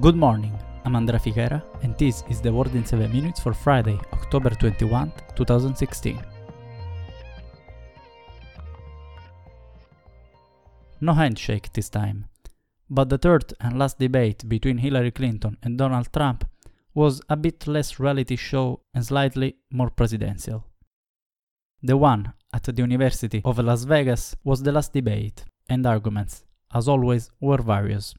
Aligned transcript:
Good 0.00 0.14
morning, 0.14 0.56
I'm 0.84 0.94
Andrea 0.94 1.18
Figuera, 1.18 1.60
and 1.82 1.98
this 1.98 2.22
is 2.30 2.40
the 2.40 2.52
World 2.52 2.72
in 2.76 2.86
7 2.86 3.10
Minutes 3.10 3.40
for 3.40 3.52
Friday, 3.52 3.98
October 4.12 4.50
21, 4.50 5.12
2016. 5.34 6.24
No 11.00 11.12
handshake 11.14 11.72
this 11.72 11.88
time, 11.88 12.26
but 12.88 13.08
the 13.08 13.18
third 13.18 13.52
and 13.60 13.76
last 13.76 13.98
debate 13.98 14.48
between 14.48 14.78
Hillary 14.78 15.10
Clinton 15.10 15.56
and 15.64 15.76
Donald 15.76 16.12
Trump 16.12 16.44
was 16.94 17.20
a 17.28 17.36
bit 17.36 17.66
less 17.66 17.98
reality 17.98 18.36
show 18.36 18.82
and 18.94 19.04
slightly 19.04 19.56
more 19.72 19.90
presidential. 19.90 20.64
The 21.82 21.96
one 21.96 22.34
at 22.54 22.62
the 22.62 22.72
University 22.72 23.42
of 23.44 23.58
Las 23.58 23.82
Vegas 23.82 24.36
was 24.44 24.62
the 24.62 24.70
last 24.70 24.92
debate, 24.92 25.44
and 25.68 25.84
arguments, 25.84 26.44
as 26.72 26.86
always, 26.86 27.32
were 27.40 27.60
various. 27.60 28.14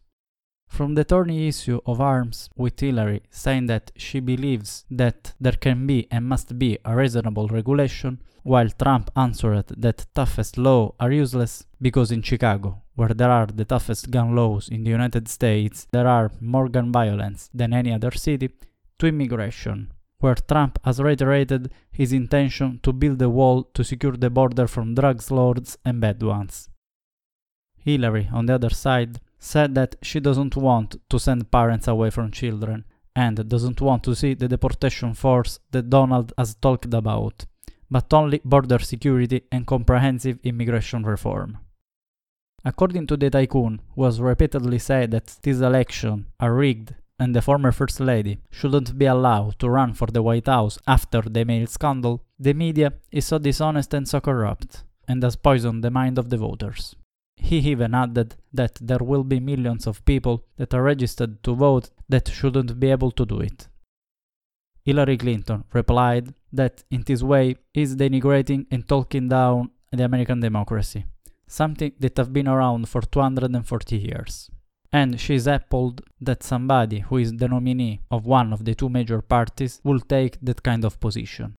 From 0.70 0.96
the 0.96 1.04
thorny 1.04 1.48
issue 1.48 1.82
of 1.86 2.00
arms 2.00 2.50
with 2.56 2.80
Hillary 2.80 3.22
saying 3.30 3.66
that 3.66 3.92
she 3.98 4.22
believes 4.22 4.86
that 4.90 5.34
there 5.40 5.58
can 5.66 5.86
be 5.86 6.08
and 6.10 6.26
must 6.26 6.58
be 6.58 6.78
a 6.86 6.96
reasonable 6.96 7.48
regulation, 7.50 8.22
while 8.44 8.70
Trump 8.70 9.12
answered 9.16 9.66
that 9.76 10.06
toughest 10.16 10.58
laws 10.58 10.94
are 11.00 11.12
useless 11.12 11.66
because 11.82 12.12
in 12.12 12.22
Chicago, 12.22 12.82
where 12.96 13.10
there 13.10 13.32
are 13.32 13.48
the 13.48 13.66
toughest 13.66 14.10
gun 14.10 14.36
laws 14.36 14.70
in 14.70 14.84
the 14.84 14.92
United 14.92 15.28
States, 15.28 15.86
there 15.92 16.08
are 16.08 16.32
more 16.40 16.70
gun 16.70 16.92
violence 16.94 17.50
than 17.54 17.74
any 17.74 17.92
other 17.92 18.12
city, 18.12 18.50
to 19.00 19.08
immigration, 19.08 19.92
where 20.20 20.36
Trump 20.36 20.80
has 20.86 21.02
reiterated 21.02 21.72
his 21.92 22.14
intention 22.14 22.80
to 22.84 22.94
build 22.94 23.22
a 23.22 23.30
wall 23.30 23.64
to 23.64 23.84
secure 23.84 24.16
the 24.16 24.30
border 24.30 24.68
from 24.68 24.96
drugs 24.96 25.30
lords 25.32 25.78
and 25.84 26.00
bad 26.00 26.22
ones. 26.24 26.70
Hillary, 27.78 28.30
on 28.32 28.46
the 28.46 28.56
other 28.56 28.70
side, 28.70 29.20
said 29.40 29.74
that 29.76 29.96
she 30.02 30.20
doesn't 30.20 30.56
want 30.56 30.96
to 31.10 31.20
send 31.20 31.50
parents 31.50 31.88
away 31.88 32.10
from 32.10 32.32
children 32.32 32.86
and 33.16 33.50
doesn't 33.50 33.82
want 33.82 34.04
to 34.04 34.16
see 34.16 34.34
the 34.34 34.48
deportation 34.48 35.14
force 35.14 35.60
that 35.72 35.90
Donald 35.90 36.34
has 36.38 36.56
talked 36.56 36.94
about, 36.94 37.46
but 37.90 38.14
only 38.14 38.42
border 38.44 38.80
security 38.80 39.42
and 39.52 39.66
comprehensive 39.66 40.40
immigration 40.44 41.04
reform. 41.04 41.58
According 42.64 43.08
to 43.08 43.18
the 43.18 43.30
tycoon, 43.30 43.82
who 43.96 44.04
has 44.04 44.20
repeatedly 44.20 44.80
said 44.80 45.12
that 45.12 45.38
this 45.42 45.62
election 45.62 46.28
are 46.40 46.54
rigged 46.54 46.94
and 47.18 47.36
the 47.36 47.42
former 47.42 47.72
First 47.72 48.00
Lady 48.00 48.40
shouldn't 48.50 48.98
be 48.98 49.06
allowed 49.06 49.60
to 49.60 49.70
run 49.70 49.94
for 49.94 50.08
the 50.08 50.22
White 50.22 50.48
House 50.48 50.78
after 50.88 51.22
the 51.22 51.44
mail 51.44 51.68
scandal, 51.68 52.24
the 52.40 52.54
media 52.54 52.94
is 53.12 53.26
so 53.26 53.38
dishonest 53.38 53.94
and 53.94 54.08
so 54.08 54.22
corrupt, 54.22 54.84
and 55.08 55.22
has 55.22 55.36
poisoned 55.36 55.84
the 55.84 55.92
mind 55.92 56.18
of 56.18 56.30
the 56.30 56.38
voters. 56.38 56.96
He 57.40 57.58
even 57.58 57.96
added 57.96 58.36
that 58.54 58.76
there 58.82 59.00
will 59.00 59.24
be 59.24 59.40
millions 59.40 59.88
of 59.88 60.06
people 60.06 60.44
that 60.58 60.74
are 60.74 60.84
registered 60.84 61.42
to 61.44 61.56
vote 61.56 61.90
that 62.08 62.28
shouldn't 62.28 62.80
be 62.80 62.92
able 62.92 63.12
to 63.12 63.26
do 63.26 63.40
it. 63.40 63.68
Hillary 64.86 65.18
Clinton 65.18 65.64
replied 65.74 66.34
that 66.54 66.84
in 66.92 67.04
this 67.04 67.24
way 67.24 67.56
is 67.74 67.96
denigrating 67.96 68.66
and 68.72 68.88
talking 68.88 69.30
down 69.30 69.72
the 69.92 70.04
American 70.04 70.40
democracy, 70.40 71.06
something 71.48 71.94
that 72.00 72.18
have 72.18 72.34
been 72.34 72.48
around 72.48 72.88
for 72.90 73.02
240 73.02 73.98
years. 73.98 74.50
And 74.92 75.20
she 75.20 75.36
is 75.36 75.48
appalled 75.48 76.02
that 76.20 76.44
somebody 76.44 77.00
who 77.00 77.18
is 77.18 77.32
the 77.34 77.48
nominee 77.48 78.02
of 78.10 78.26
one 78.26 78.52
of 78.52 78.66
the 78.66 78.74
two 78.76 78.90
major 78.90 79.22
parties 79.22 79.80
will 79.84 80.00
take 80.00 80.38
that 80.42 80.64
kind 80.64 80.84
of 80.84 81.00
position. 81.00 81.56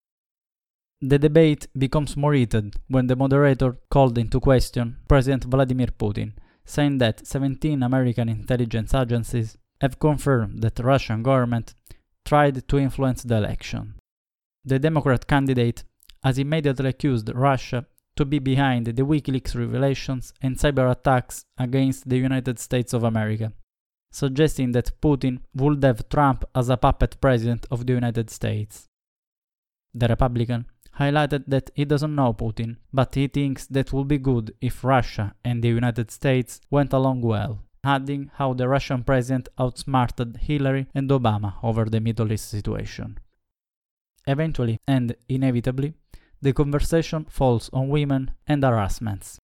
The 1.03 1.19
debate 1.19 1.67
becomes 1.77 2.15
more 2.15 2.35
heated 2.35 2.75
when 2.89 3.07
the 3.07 3.17
moderator 3.17 3.79
called 3.91 4.19
into 4.19 4.39
question 4.39 4.99
President 5.09 5.45
Vladimir 5.45 5.87
Putin, 5.87 6.35
saying 6.67 6.99
that 6.99 7.27
17 7.27 7.83
American 7.83 8.29
intelligence 8.29 8.93
agencies 8.93 9.57
have 9.81 9.99
confirmed 9.99 10.61
that 10.61 10.75
the 10.75 10.83
Russian 10.83 11.23
government 11.23 11.75
tried 12.27 12.69
to 12.69 12.79
influence 12.79 13.23
the 13.23 13.37
election. 13.37 13.95
The 14.63 14.79
Democrat 14.79 15.27
candidate 15.27 15.85
has 16.23 16.37
immediately 16.37 16.91
accused 16.91 17.35
Russia 17.35 17.87
to 18.17 18.27
be 18.27 18.39
behind 18.39 18.85
the 18.85 19.03
WikiLeaks 19.03 19.55
revelations 19.55 20.35
and 20.43 20.59
cyber 20.59 20.91
attacks 20.91 21.47
against 21.57 22.11
the 22.11 22.19
United 22.19 22.59
States 22.59 22.93
of 22.93 23.05
America, 23.05 23.55
suggesting 24.13 24.73
that 24.73 25.01
Putin 25.01 25.41
would 25.55 25.83
have 25.83 26.11
Trump 26.11 26.45
as 26.55 26.69
a 26.69 26.77
puppet 26.77 27.19
president 27.23 27.65
of 27.71 27.87
the 27.87 27.95
United 27.95 28.29
States. 28.29 28.87
The 29.95 30.09
Republican 30.09 30.67
highlighted 30.99 31.45
that 31.47 31.71
he 31.75 31.85
doesn't 31.85 32.15
know 32.15 32.33
Putin, 32.33 32.77
but 32.93 33.15
he 33.15 33.29
thinks 33.29 33.67
that 33.67 33.93
would 33.93 34.09
be 34.09 34.19
good 34.19 34.55
if 34.61 34.85
Russia 34.85 35.35
and 35.45 35.63
the 35.63 35.69
United 35.69 36.11
States 36.11 36.61
went 36.71 36.93
along 36.93 37.23
well, 37.23 37.63
adding 37.85 38.31
how 38.35 38.53
the 38.53 38.69
Russian 38.69 39.05
president 39.05 39.49
outsmarted 39.59 40.39
Hillary 40.39 40.87
and 40.95 41.09
Obama 41.11 41.55
over 41.63 41.85
the 41.87 42.01
Middle 42.01 42.33
East 42.33 42.49
situation. 42.49 43.19
Eventually, 44.27 44.79
and 44.87 45.17
inevitably, 45.29 45.95
the 46.43 46.53
conversation 46.53 47.27
falls 47.29 47.71
on 47.73 47.89
women 47.89 48.33
and 48.47 48.63
harassments. 48.63 49.39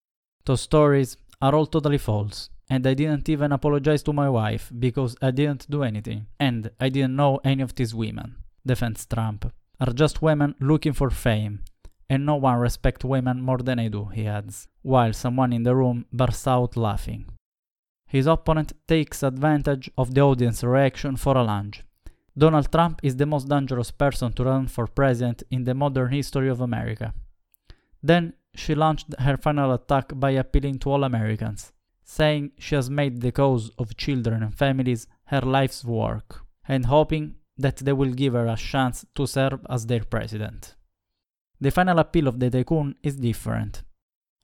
Those 0.44 0.62
stories 0.62 1.16
are 1.40 1.54
all 1.54 1.66
totally 1.66 1.98
false, 1.98 2.50
and 2.68 2.86
I 2.86 2.94
didn't 2.94 3.28
even 3.28 3.52
apologize 3.52 4.02
to 4.04 4.12
my 4.12 4.28
wife 4.28 4.70
because 4.78 5.16
I 5.22 5.30
didn't 5.30 5.70
do 5.70 5.82
anything, 5.82 6.26
and 6.38 6.70
I 6.80 6.88
didn't 6.88 7.16
know 7.16 7.40
any 7.44 7.62
of 7.62 7.74
these 7.74 7.94
women, 7.94 8.36
defends 8.64 9.06
Trump 9.06 9.52
are 9.80 9.92
just 9.92 10.22
women 10.22 10.54
looking 10.60 10.92
for 10.92 11.10
fame, 11.10 11.64
and 12.08 12.24
no 12.24 12.36
one 12.36 12.58
respects 12.58 13.04
women 13.04 13.40
more 13.40 13.58
than 13.58 13.78
I 13.78 13.88
do, 13.88 14.06
he 14.06 14.26
adds, 14.26 14.68
while 14.82 15.12
someone 15.12 15.52
in 15.52 15.64
the 15.64 15.74
room 15.74 16.06
bursts 16.12 16.46
out 16.46 16.76
laughing. 16.76 17.26
His 18.06 18.26
opponent 18.26 18.72
takes 18.86 19.22
advantage 19.22 19.90
of 19.98 20.14
the 20.14 20.20
audience 20.20 20.62
reaction 20.62 21.16
for 21.16 21.36
a 21.36 21.42
lunge. 21.42 21.82
Donald 22.38 22.70
Trump 22.70 23.00
is 23.02 23.16
the 23.16 23.26
most 23.26 23.48
dangerous 23.48 23.90
person 23.90 24.32
to 24.34 24.44
run 24.44 24.66
for 24.68 24.86
president 24.86 25.42
in 25.50 25.64
the 25.64 25.74
modern 25.74 26.12
history 26.12 26.48
of 26.48 26.60
America. 26.60 27.14
Then 28.02 28.34
she 28.54 28.74
launched 28.74 29.06
her 29.18 29.36
final 29.36 29.72
attack 29.72 30.12
by 30.14 30.30
appealing 30.30 30.78
to 30.80 30.90
all 30.90 31.04
Americans, 31.04 31.72
saying 32.04 32.52
she 32.58 32.74
has 32.74 32.88
made 32.88 33.20
the 33.20 33.32
cause 33.32 33.70
of 33.78 33.96
children 33.96 34.42
and 34.42 34.54
families 34.54 35.06
her 35.26 35.40
life's 35.40 35.84
work, 35.84 36.42
and 36.68 36.86
hoping 36.86 37.34
that 37.58 37.76
they 37.76 37.92
will 37.92 38.12
give 38.12 38.34
her 38.34 38.46
a 38.46 38.56
chance 38.56 39.06
to 39.14 39.26
serve 39.26 39.60
as 39.68 39.86
their 39.86 40.04
president. 40.04 40.74
The 41.60 41.70
final 41.70 41.98
appeal 41.98 42.28
of 42.28 42.38
the 42.38 42.50
tycoon 42.50 42.96
is 43.02 43.16
different. 43.16 43.82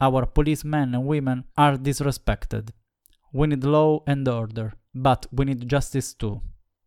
Our 0.01 0.27
policemen 0.27 0.95
and 0.95 1.07
women 1.07 1.45
are 1.57 1.77
disrespected. 1.77 2.71
We 3.33 3.49
need 3.49 3.65
law 3.65 4.03
and 4.07 4.27
order, 4.27 4.73
but 4.95 5.27
we 5.31 5.45
need 5.45 5.69
justice 5.69 6.15
too. 6.15 6.41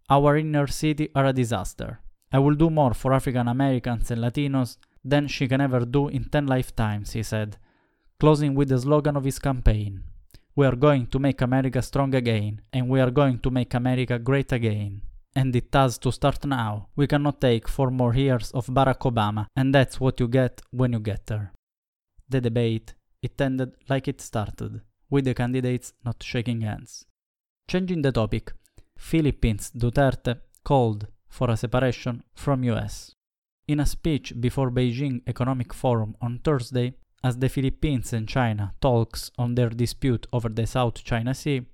Our 0.10 0.38
inner 0.38 0.68
city 0.68 1.10
are 1.16 1.26
a 1.26 1.34
disaster. 1.34 2.00
I 2.32 2.40
will 2.40 2.56
do 2.56 2.70
more 2.70 2.94
for 2.94 3.14
African 3.14 3.48
Americans 3.48 4.12
and 4.12 4.22
Latinos 4.22 4.78
than 5.04 5.28
she 5.28 5.48
can 5.48 5.62
ever 5.62 5.86
do 5.86 6.08
in 6.08 6.26
10 6.26 6.48
lifetimes, 6.48 7.14
he 7.14 7.24
said, 7.24 7.58
closing 8.20 8.56
with 8.56 8.70
the 8.70 8.80
slogan 8.80 9.16
of 9.16 9.24
his 9.24 9.40
campaign 9.40 10.04
We 10.56 10.66
are 10.66 10.76
going 10.76 11.08
to 11.08 11.20
make 11.20 11.42
America 11.42 11.82
strong 11.82 12.16
again, 12.16 12.62
and 12.72 12.90
we 12.90 13.02
are 13.02 13.12
going 13.12 13.40
to 13.40 13.52
make 13.52 13.74
America 13.74 14.18
great 14.18 14.54
again 14.54 15.02
and 15.36 15.56
it 15.56 15.68
has 15.74 15.98
to 16.00 16.12
start 16.12 16.46
now. 16.46 16.88
We 16.96 17.08
cannot 17.08 17.42
take 17.42 17.68
four 17.68 17.92
more 17.92 18.16
years 18.16 18.52
of 18.52 18.68
Barack 18.68 19.00
Obama, 19.00 19.48
and 19.56 19.76
that's 19.76 20.00
what 20.00 20.20
you 20.20 20.28
get 20.28 20.62
when 20.72 20.94
you 20.94 21.00
get 21.00 21.26
there. 21.28 21.52
The 22.30 22.42
debate, 22.42 22.94
it 23.22 23.40
ended 23.40 23.74
like 23.90 24.08
it 24.08 24.22
started, 24.22 24.82
with 25.10 25.26
the 25.26 25.34
candidates 25.34 25.94
not 26.04 26.24
shaking 26.24 26.62
hands. 26.62 27.06
Changing 27.68 28.02
the 28.02 28.12
topic, 28.12 28.54
Philippines 28.98 29.72
Duterte 29.76 30.40
called 30.64 31.08
for 31.28 31.52
a 31.52 31.58
separation 31.58 32.24
from 32.34 32.64
US. 32.64 33.12
In 33.68 33.80
a 33.80 33.86
speech 33.86 34.34
before 34.40 34.72
Beijing 34.72 35.22
Economic 35.28 35.74
Forum 35.74 36.16
on 36.22 36.40
Thursday, 36.40 36.94
as 37.24 37.38
the 37.38 37.50
Philippines 37.50 38.14
and 38.14 38.28
China 38.28 38.74
talks 38.80 39.32
on 39.38 39.56
their 39.56 39.70
dispute 39.70 40.28
over 40.32 40.50
the 40.50 40.68
South 40.68 41.04
China 41.04 41.34
Sea, 41.34 41.66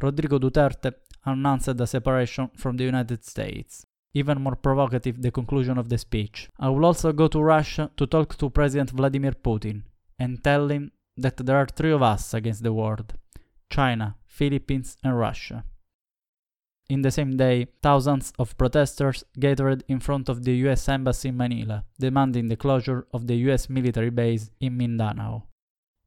Rodrigo 0.00 0.38
Duterte 0.38 0.92
announced 1.28 1.76
the 1.76 1.86
separation 1.86 2.50
from 2.56 2.76
the 2.76 2.84
United 2.84 3.24
States. 3.24 3.84
Even 4.14 4.42
more 4.42 4.56
provocative, 4.56 5.20
the 5.20 5.30
conclusion 5.30 5.78
of 5.78 5.88
the 5.88 5.98
speech. 5.98 6.48
I 6.58 6.68
will 6.70 6.84
also 6.84 7.12
go 7.12 7.28
to 7.28 7.42
Russia 7.42 7.90
to 7.96 8.06
talk 8.06 8.36
to 8.38 8.50
President 8.50 8.90
Vladimir 8.90 9.32
Putin 9.32 9.82
and 10.18 10.42
tell 10.42 10.68
him 10.68 10.92
that 11.16 11.36
there 11.36 11.56
are 11.56 11.66
three 11.66 11.92
of 11.92 12.02
us 12.02 12.34
against 12.34 12.62
the 12.62 12.72
world 12.72 13.14
China, 13.70 14.16
Philippines, 14.26 14.96
and 15.04 15.18
Russia. 15.18 15.64
In 16.88 17.02
the 17.02 17.10
same 17.10 17.36
day, 17.36 17.66
thousands 17.82 18.32
of 18.38 18.56
protesters 18.56 19.22
gathered 19.38 19.84
in 19.88 20.00
front 20.00 20.30
of 20.30 20.44
the 20.44 20.54
US 20.68 20.88
Embassy 20.88 21.28
in 21.28 21.36
Manila, 21.36 21.84
demanding 21.98 22.48
the 22.48 22.56
closure 22.56 23.06
of 23.12 23.26
the 23.26 23.36
US 23.48 23.68
military 23.68 24.10
base 24.10 24.50
in 24.58 24.76
Mindanao. 24.78 25.44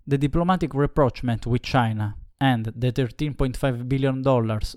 The 0.08 0.18
diplomatic 0.18 0.74
rapprochement 0.74 1.46
with 1.46 1.62
China 1.62 2.16
and 2.42 2.66
the 2.76 2.92
$13.5 2.92 3.88
billion 3.88 4.28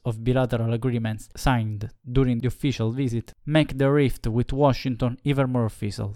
of 0.05 0.23
bilateral 0.23 0.75
agreements 0.75 1.31
signed 1.35 1.89
during 2.13 2.39
the 2.39 2.49
official 2.49 2.93
visit 2.93 3.33
make 3.47 3.79
the 3.79 3.91
rift 3.91 4.27
with 4.27 4.53
Washington 4.53 5.19
even 5.25 5.51
more 5.51 5.65
official. 5.65 6.15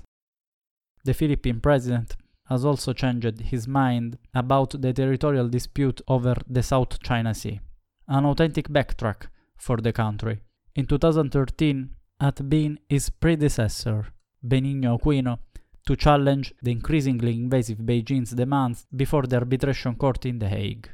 The 1.05 1.15
Philippine 1.15 1.61
president 1.61 2.17
has 2.51 2.67
also 2.67 2.93
changed 2.93 3.41
his 3.41 3.67
mind 3.67 4.19
about 4.35 4.81
the 4.83 4.93
territorial 4.93 5.49
dispute 5.49 6.03
over 6.07 6.35
the 6.47 6.63
South 6.63 7.03
China 7.03 7.35
Sea. 7.35 7.61
An 8.07 8.27
authentic 8.27 8.69
backtrack 8.69 9.29
for 9.57 9.79
the 9.79 9.93
country. 9.93 10.43
In 10.75 10.87
2013, 10.87 11.91
had 12.21 12.49
been 12.51 12.79
his 12.91 13.09
predecessor, 13.09 14.13
Benigno 14.47 14.99
Aquino, 14.99 15.39
to 15.87 15.97
challenge 15.97 16.53
the 16.63 16.73
increasingly 16.73 17.35
invasive 17.35 17.79
Beijing's 17.79 18.33
demands 18.33 18.87
before 18.95 19.23
the 19.23 19.37
arbitration 19.37 19.95
court 19.95 20.27
in 20.27 20.39
The 20.39 20.49
Hague. 20.49 20.91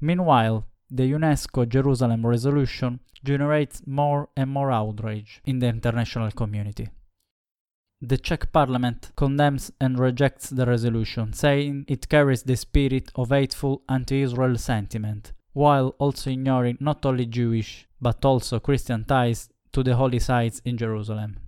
Meanwhile, 0.00 0.66
the 0.90 1.10
UNESCO 1.10 1.68
Jerusalem 1.68 2.26
resolution 2.26 3.00
generates 3.24 3.82
more 3.86 4.28
and 4.36 4.50
more 4.50 4.70
outrage 4.70 5.40
in 5.44 5.58
the 5.58 5.68
international 5.68 6.30
community. 6.30 6.88
The 8.00 8.18
Czech 8.18 8.52
parliament 8.52 9.10
condemns 9.16 9.72
and 9.80 9.98
rejects 9.98 10.50
the 10.50 10.66
resolution, 10.66 11.32
saying 11.32 11.86
it 11.88 12.08
carries 12.08 12.42
the 12.42 12.56
spirit 12.56 13.10
of 13.14 13.30
hateful 13.30 13.82
anti 13.88 14.20
Israel 14.20 14.56
sentiment, 14.58 15.32
while 15.54 15.88
also 15.98 16.30
ignoring 16.30 16.76
not 16.78 17.06
only 17.06 17.24
Jewish 17.24 17.88
but 18.00 18.24
also 18.24 18.60
Christian 18.60 19.04
ties 19.04 19.48
to 19.72 19.82
the 19.82 19.96
holy 19.96 20.18
sites 20.18 20.60
in 20.64 20.76
Jerusalem. 20.76 21.38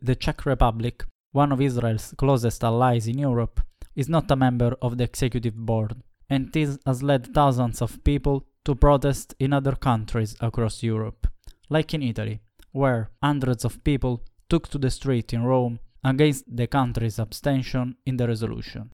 The 0.00 0.14
Czech 0.14 0.44
Republic, 0.44 1.04
one 1.32 1.52
of 1.52 1.60
Israel's 1.62 2.14
closest 2.18 2.62
allies 2.62 3.08
in 3.08 3.18
Europe, 3.18 3.62
is 3.94 4.10
not 4.10 4.30
a 4.30 4.36
member 4.36 4.76
of 4.82 4.98
the 4.98 5.04
executive 5.04 5.56
board, 5.56 5.96
and 6.28 6.52
this 6.52 6.78
has 6.86 7.02
led 7.02 7.32
thousands 7.32 7.80
of 7.80 8.02
people 8.04 8.46
to 8.64 8.74
protest 8.74 9.34
in 9.38 9.52
other 9.52 9.76
countries 9.76 10.36
across 10.40 10.82
Europe, 10.82 11.26
like 11.68 11.94
in 11.94 12.02
Italy, 12.02 12.40
where 12.72 13.10
hundreds 13.22 13.64
of 13.64 13.82
people 13.84 14.22
took 14.48 14.68
to 14.68 14.78
the 14.78 14.90
street 14.90 15.32
in 15.32 15.44
Rome 15.44 15.78
against 16.04 16.44
the 16.48 16.66
country's 16.66 17.18
abstention 17.18 17.96
in 18.04 18.16
the 18.16 18.26
resolution. 18.26 18.90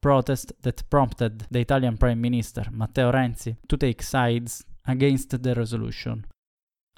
Protest 0.00 0.52
that 0.62 0.88
prompted 0.90 1.46
the 1.50 1.60
Italian 1.60 1.96
Prime 1.96 2.20
Minister 2.20 2.64
Matteo 2.70 3.10
Renzi 3.10 3.56
to 3.68 3.76
take 3.76 4.02
sides 4.02 4.64
against 4.86 5.42
the 5.42 5.54
resolution. 5.54 6.26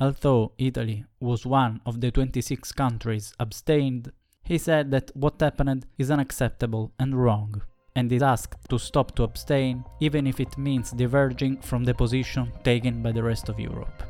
Although 0.01 0.53
Italy 0.59 1.05
was 1.21 1.47
one 1.47 1.81
of 1.87 2.01
the 2.01 2.11
26 2.11 2.73
countries 2.73 3.33
abstained, 3.39 4.13
he 4.43 4.59
said 4.59 4.91
that 4.91 5.11
what 5.15 5.41
happened 5.41 5.87
is 5.97 6.11
unacceptable 6.11 6.93
and 6.99 7.15
wrong 7.15 7.63
and 7.97 8.13
is 8.13 8.23
asked 8.23 8.69
to 8.69 8.79
stop 8.79 9.17
to 9.17 9.25
abstain, 9.25 9.83
even 10.01 10.27
if 10.27 10.39
it 10.39 10.57
means 10.57 10.93
diverging 10.93 11.57
from 11.63 11.83
the 11.83 11.95
position 11.95 12.53
taken 12.63 13.03
by 13.03 13.11
the 13.11 13.23
rest 13.23 13.49
of 13.49 13.59
Europe. 13.59 14.03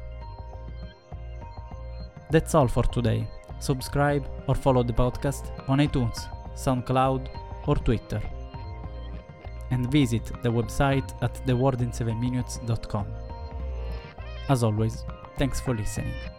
That's 2.31 2.55
all 2.55 2.69
for 2.69 2.83
today. 2.83 3.27
Subscribe 3.61 4.27
or 4.49 4.55
follow 4.55 4.83
the 4.83 4.93
podcast 4.93 5.51
on 5.69 5.79
iTunes, 5.79 6.19
SoundCloud, 6.55 7.29
or 7.67 7.77
Twitter. 7.77 8.21
And 9.71 9.91
visit 9.91 10.25
the 10.43 10.51
website 10.51 11.09
at 11.23 11.35
theworldin7minutes.com. 11.47 13.07
As 14.49 14.63
always, 14.63 15.05
thanks 15.39 15.61
for 15.61 15.75
listening. 15.75 16.36